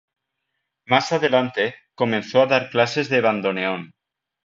[0.87, 3.91] Más adelante, comenzó a dar clases de bandoneón.